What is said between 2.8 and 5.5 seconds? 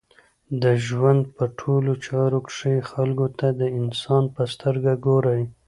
خلکو ته د انسان په سترګه ګورئ!